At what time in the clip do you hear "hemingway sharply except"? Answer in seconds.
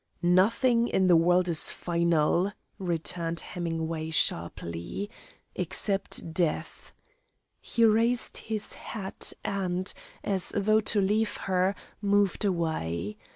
3.41-6.33